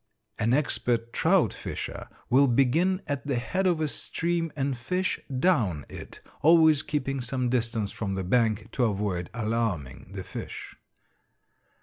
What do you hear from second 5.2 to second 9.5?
down it, always keeping some distance from the bank to avoid